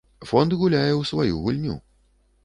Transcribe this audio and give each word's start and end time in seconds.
Фонд 0.29 0.53
гуляе 0.61 0.93
у 0.99 1.03
сваю 1.09 1.35
гульню. 1.43 1.75